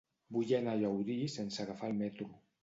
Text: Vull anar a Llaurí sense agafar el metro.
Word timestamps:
Vull 0.37 0.53
anar 0.59 0.73
a 0.77 0.79
Llaurí 0.83 1.17
sense 1.35 1.63
agafar 1.67 1.93
el 1.93 2.01
metro. 2.01 2.29